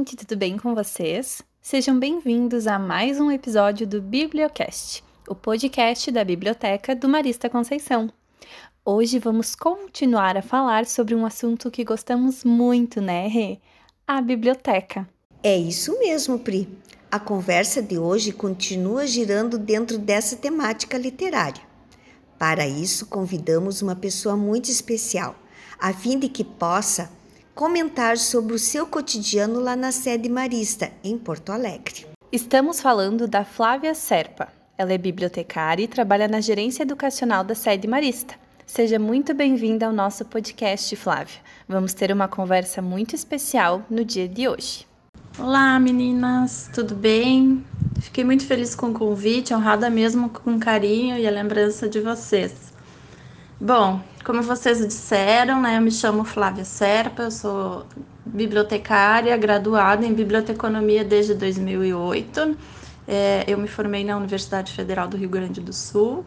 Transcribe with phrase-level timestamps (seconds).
[0.00, 1.42] gente, tudo bem com vocês?
[1.60, 8.10] Sejam bem-vindos a mais um episódio do Bibliocast, o podcast da Biblioteca do Marista Conceição.
[8.82, 13.58] Hoje vamos continuar a falar sobre um assunto que gostamos muito, né, Rê?
[14.06, 15.06] A biblioteca.
[15.42, 16.66] É isso mesmo, Pri.
[17.10, 21.62] A conversa de hoje continua girando dentro dessa temática literária.
[22.38, 25.36] Para isso, convidamos uma pessoa muito especial,
[25.78, 27.10] a fim de que possa
[27.60, 32.06] comentar sobre o seu cotidiano lá na sede marista, em Porto Alegre.
[32.32, 34.48] Estamos falando da Flávia Serpa.
[34.78, 38.34] Ela é bibliotecária e trabalha na gerência educacional da sede marista.
[38.64, 41.36] Seja muito bem-vinda ao nosso podcast, Flávia.
[41.68, 44.86] Vamos ter uma conversa muito especial no dia de hoje.
[45.38, 47.62] Olá, meninas, tudo bem?
[48.00, 52.00] Fiquei muito feliz com o convite, honrada mesmo com o carinho e a lembrança de
[52.00, 52.72] vocês.
[53.60, 57.86] Bom, como vocês disseram, né, eu me chamo Flávia Serpa, eu sou
[58.24, 62.56] bibliotecária, graduada em biblioteconomia desde 2008.
[63.08, 66.24] É, eu me formei na Universidade Federal do Rio Grande do Sul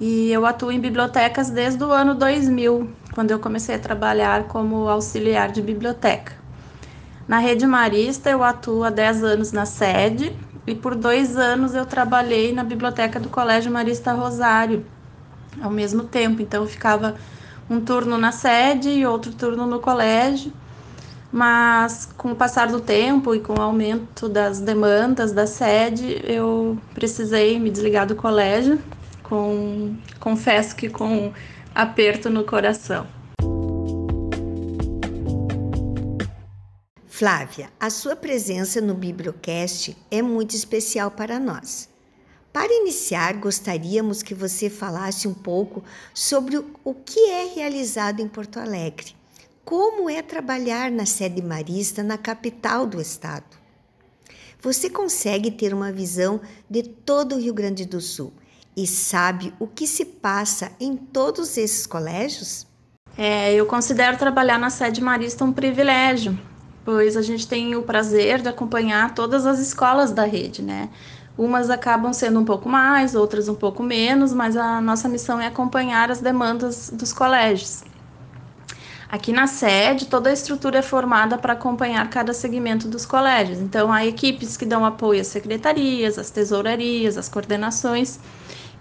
[0.00, 4.88] e eu atuo em bibliotecas desde o ano 2000, quando eu comecei a trabalhar como
[4.88, 6.32] auxiliar de biblioteca.
[7.26, 11.86] Na Rede Marista, eu atuo há 10 anos na sede e por dois anos eu
[11.86, 14.84] trabalhei na biblioteca do Colégio Marista Rosário,
[15.60, 16.40] ao mesmo tempo.
[16.42, 17.16] Então, ficava
[17.68, 20.52] um turno na sede e outro turno no colégio.
[21.32, 26.76] Mas com o passar do tempo e com o aumento das demandas da sede, eu
[26.92, 28.78] precisei me desligar do colégio,
[29.22, 31.32] com confesso que com
[31.74, 33.06] aperto no coração.
[37.06, 41.91] Flávia, a sua presença no Bibliocast é muito especial para nós.
[42.52, 48.58] Para iniciar, gostaríamos que você falasse um pouco sobre o que é realizado em Porto
[48.60, 49.16] Alegre.
[49.64, 53.56] Como é trabalhar na sede marista na capital do estado?
[54.60, 58.32] Você consegue ter uma visão de todo o Rio Grande do Sul
[58.76, 62.66] e sabe o que se passa em todos esses colégios?
[63.16, 66.38] É, eu considero trabalhar na sede marista um privilégio,
[66.84, 70.90] pois a gente tem o prazer de acompanhar todas as escolas da rede, né?
[71.36, 75.46] Umas acabam sendo um pouco mais, outras um pouco menos, mas a nossa missão é
[75.46, 77.82] acompanhar as demandas dos colégios.
[79.12, 83.58] Aqui na sede, toda a estrutura é formada para acompanhar cada segmento dos colégios.
[83.58, 88.18] Então, há equipes que dão apoio às secretarias, às tesourarias, às coordenações.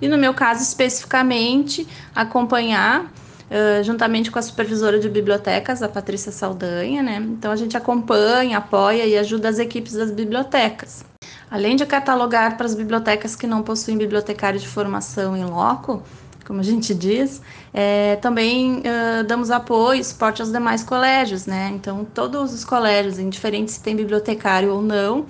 [0.02, 1.86] E no meu caso, especificamente,
[2.16, 7.18] acompanhar, uh, juntamente com a supervisora de bibliotecas, a Patrícia Saldanha, né?
[7.18, 11.11] Então, a gente acompanha, apoia e ajuda as equipes das bibliotecas.
[11.52, 16.02] Além de catalogar para as bibliotecas que não possuem bibliotecário de formação em loco,
[16.48, 17.42] como a gente diz,
[17.74, 21.70] é, também uh, damos apoio e suporte aos demais colégios, né?
[21.74, 25.26] Então, todos os colégios, indiferente se tem bibliotecário ou não,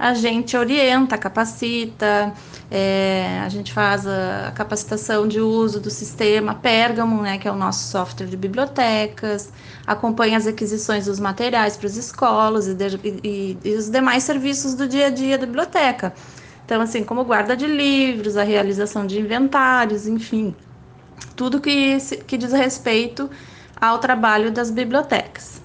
[0.00, 2.32] a gente orienta, capacita,
[2.70, 7.54] é, a gente faz a capacitação de uso do sistema Pergamon, né, que é o
[7.54, 9.52] nosso software de bibliotecas,
[9.86, 14.72] acompanha as aquisições dos materiais para as escolas e, de, e, e os demais serviços
[14.72, 16.14] do dia a dia da biblioteca.
[16.64, 20.54] Então, assim, como guarda de livros, a realização de inventários, enfim,
[21.36, 23.28] tudo que, que diz respeito
[23.78, 25.60] ao trabalho das bibliotecas.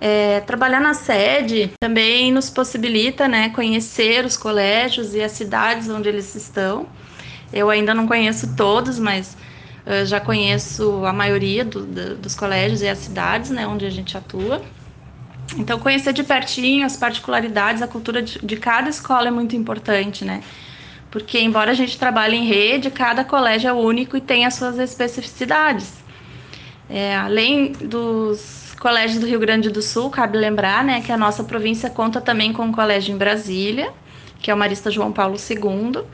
[0.00, 6.08] É, trabalhar na sede também nos possibilita né, conhecer os colégios e as cidades onde
[6.08, 6.86] eles estão.
[7.52, 9.36] Eu ainda não conheço todos, mas
[9.86, 13.90] uh, já conheço a maioria do, do, dos colégios e as cidades né, onde a
[13.90, 14.60] gente atua.
[15.56, 20.24] Então, conhecer de pertinho as particularidades, a cultura de, de cada escola é muito importante,
[20.24, 20.42] né?
[21.10, 24.78] Porque, embora a gente trabalhe em rede, cada colégio é único e tem as suas
[24.78, 25.94] especificidades.
[26.90, 31.42] É, além dos Colégio do Rio Grande do Sul, cabe lembrar, né, que a nossa
[31.42, 33.92] província conta também com um colégio em Brasília,
[34.40, 36.04] que é o Marista João Paulo II,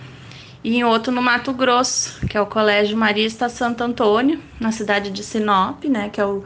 [0.65, 5.11] e em outro no Mato Grosso, que é o Colégio Marista Santo Antônio, na cidade
[5.11, 6.45] de Sinop, né, que é o,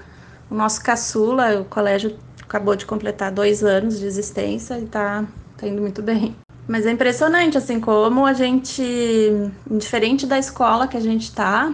[0.51, 5.25] o nosso caçula, o colégio acabou de completar dois anos de existência e está
[5.57, 6.35] tá indo muito bem.
[6.67, 8.83] Mas é impressionante, assim, como a gente,
[9.71, 11.73] diferente da escola que a gente está,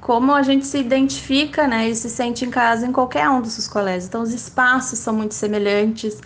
[0.00, 3.66] como a gente se identifica né, e se sente em casa em qualquer um dos
[3.68, 4.06] colégios.
[4.06, 6.20] Então, os espaços são muito semelhantes,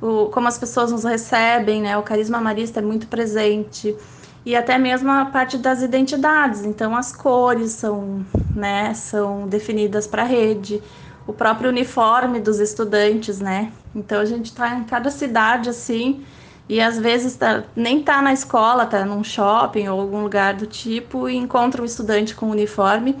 [0.00, 3.96] o, como as pessoas nos recebem, né, o carisma marista é muito presente,
[4.44, 6.64] e até mesmo a parte das identidades.
[6.64, 8.24] Então, as cores são,
[8.54, 10.82] né, são definidas para a rede,
[11.26, 13.72] o próprio uniforme dos estudantes, né?
[13.94, 16.24] Então, a gente está em cada cidade assim.
[16.68, 20.66] E às vezes tá, nem tá na escola, tá num shopping ou algum lugar do
[20.66, 23.16] tipo e encontra um estudante com uniforme.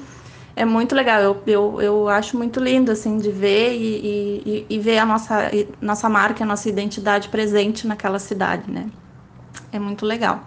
[0.56, 1.20] é muito legal.
[1.22, 5.50] Eu, eu, eu acho muito lindo, assim, de ver e, e, e ver a nossa,
[5.80, 8.90] nossa marca, a nossa identidade presente naquela cidade, né?
[9.72, 10.44] É muito legal.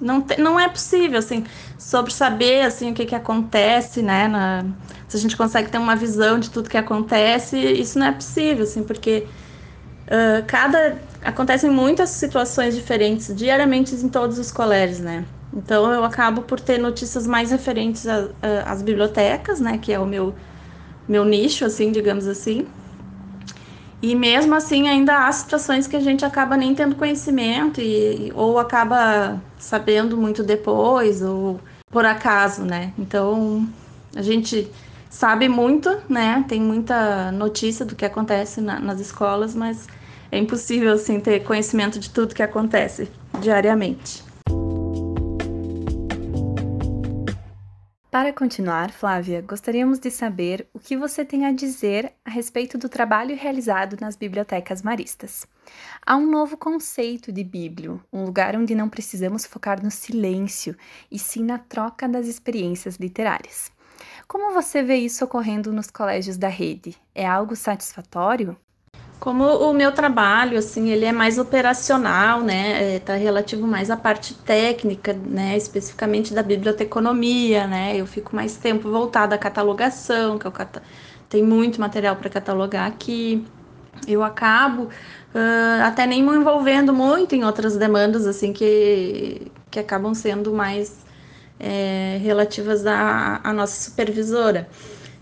[0.00, 1.44] Não, te, não é possível, assim,
[1.78, 4.28] sobre saber, assim, o que que acontece, né?
[4.28, 4.64] Na,
[5.08, 8.64] se a gente consegue ter uma visão de tudo que acontece, isso não é possível,
[8.64, 9.26] assim, porque
[10.06, 10.96] uh, cada...
[11.24, 15.24] Acontecem muitas situações diferentes diariamente em todos os colégios, né?
[15.52, 18.06] Então eu acabo por ter notícias mais referentes
[18.64, 20.34] às bibliotecas, né, que é o meu
[21.08, 22.66] meu nicho, assim, digamos assim.
[24.02, 28.58] E mesmo assim ainda há situações que a gente acaba nem tendo conhecimento e ou
[28.58, 31.60] acaba sabendo muito depois ou
[31.90, 32.92] por acaso, né?
[32.98, 33.66] Então
[34.14, 34.70] a gente
[35.08, 36.44] sabe muito, né?
[36.46, 39.86] Tem muita notícia do que acontece na, nas escolas, mas
[40.30, 44.26] é impossível assim ter conhecimento de tudo que acontece diariamente.
[48.16, 52.88] Para continuar, Flávia, gostaríamos de saber o que você tem a dizer a respeito do
[52.88, 55.46] trabalho realizado nas bibliotecas maristas.
[56.00, 60.74] Há um novo conceito de bíblio, um lugar onde não precisamos focar no silêncio,
[61.10, 63.70] e sim na troca das experiências literárias.
[64.26, 66.96] Como você vê isso ocorrendo nos colégios da rede?
[67.14, 68.56] É algo satisfatório?
[69.18, 73.96] Como o meu trabalho, assim, ele é mais operacional, né, está é, relativo mais à
[73.96, 80.46] parte técnica, né, especificamente da biblioteconomia, né, eu fico mais tempo voltada à catalogação, que
[80.46, 80.80] eu cat...
[81.30, 83.44] tem muito material para catalogar aqui,
[84.06, 90.14] eu acabo uh, até nem me envolvendo muito em outras demandas, assim, que, que acabam
[90.14, 91.04] sendo mais
[91.58, 94.68] é, relativas à, à nossa supervisora.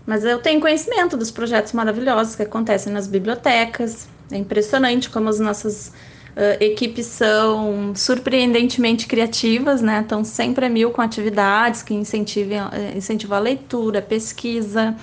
[0.05, 4.07] Mas eu tenho conhecimento dos projetos maravilhosos que acontecem nas bibliotecas.
[4.31, 10.01] É impressionante como as nossas uh, equipes são surpreendentemente criativas, né?
[10.01, 14.95] Estão sempre a mil com atividades que incentivam, uh, incentivam a leitura, a pesquisa.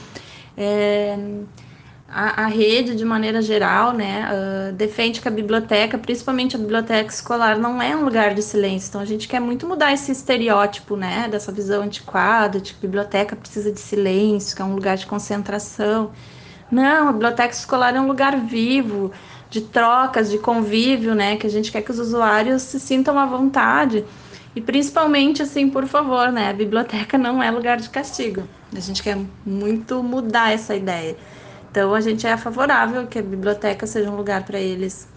[0.56, 1.16] É,
[2.12, 7.10] a, a, rede, de maneira geral, né, uh, defende que a biblioteca, principalmente a biblioteca
[7.10, 8.90] escolar, não é um lugar de silêncio.
[8.90, 13.34] Então, a gente quer muito mudar esse estereótipo, né, dessa visão antiquada de que biblioteca
[13.34, 16.10] precisa de silêncio, que é um lugar de concentração.
[16.70, 19.10] Não, a biblioteca escolar é um lugar vivo,
[19.48, 23.24] de trocas, de convívio, né, que a gente quer que os usuários se sintam à
[23.24, 24.04] vontade.
[24.54, 28.42] E principalmente, assim, por favor, né, a biblioteca não é lugar de castigo.
[28.74, 29.16] A gente quer
[29.46, 31.16] muito mudar essa ideia.
[31.72, 35.08] Então a gente é favorável que a biblioteca seja um lugar para eles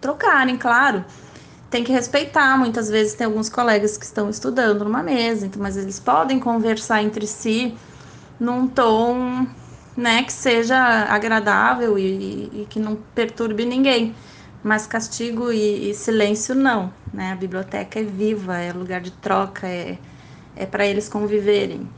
[0.00, 1.04] trocarem, claro.
[1.70, 5.76] Tem que respeitar, muitas vezes tem alguns colegas que estão estudando numa mesa, então, mas
[5.76, 7.72] eles podem conversar entre si
[8.38, 9.46] num tom
[9.96, 14.12] né, que seja agradável e, e que não perturbe ninguém.
[14.64, 17.30] Mas castigo e, e, silêncio não, né?
[17.30, 19.96] A biblioteca é viva, é lugar de troca, é,
[20.56, 21.88] é para eles conviverem.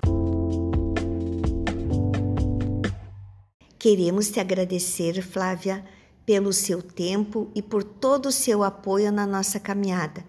[3.78, 5.84] Queremos te agradecer, Flávia,
[6.26, 10.25] pelo seu tempo e por todo o seu apoio na nossa caminhada.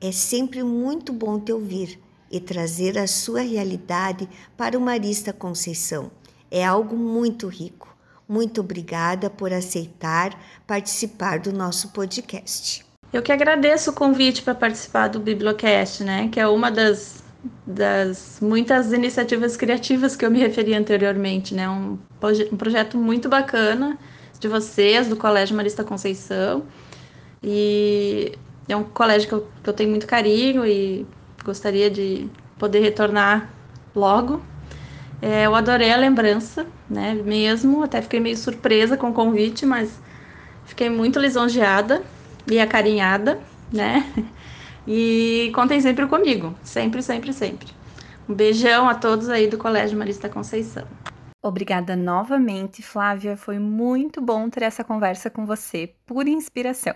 [0.00, 6.10] É sempre muito bom te ouvir e trazer a sua realidade para o Marista Conceição.
[6.50, 7.96] É algo muito rico.
[8.28, 10.36] Muito obrigada por aceitar
[10.66, 12.84] participar do nosso podcast.
[13.12, 16.28] Eu que agradeço o convite para participar do Bibliocast, né?
[16.28, 17.22] Que é uma das
[17.66, 21.68] das muitas iniciativas criativas que eu me referi anteriormente, né?
[21.68, 21.98] Um,
[22.52, 23.98] um projeto muito bacana
[24.40, 26.64] de vocês, do Colégio Marista Conceição.
[27.42, 28.32] E
[28.68, 31.06] é um colégio que eu, que eu tenho muito carinho e
[31.44, 33.50] gostaria de poder retornar
[33.94, 34.42] logo.
[35.20, 37.14] É, eu adorei a lembrança, né?
[37.14, 40.00] Mesmo, até fiquei meio surpresa com o convite, mas
[40.64, 42.02] fiquei muito lisonjeada
[42.50, 43.40] e acarinhada,
[43.72, 44.04] né?
[44.90, 47.68] E contem sempre comigo, sempre, sempre, sempre.
[48.26, 50.86] Um beijão a todos aí do Colégio Marista Conceição.
[51.42, 53.36] Obrigada novamente, Flávia.
[53.36, 56.94] Foi muito bom ter essa conversa com você, por inspiração.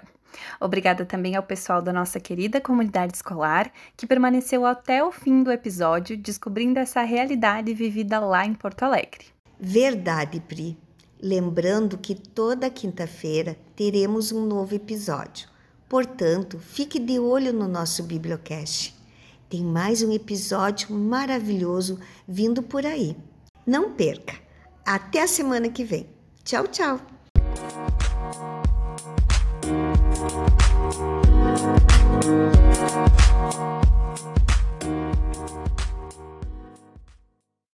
[0.58, 5.52] Obrigada também ao pessoal da nossa querida comunidade escolar que permaneceu até o fim do
[5.52, 9.26] episódio, descobrindo essa realidade vivida lá em Porto Alegre.
[9.60, 10.78] Verdade, Pri.
[11.22, 15.51] Lembrando que toda quinta-feira teremos um novo episódio.
[15.92, 18.94] Portanto, fique de olho no nosso Bibliocast.
[19.46, 23.14] Tem mais um episódio maravilhoso vindo por aí.
[23.66, 24.32] Não perca!
[24.86, 26.06] Até a semana que vem.
[26.42, 26.98] Tchau, tchau!
[32.24, 32.61] Música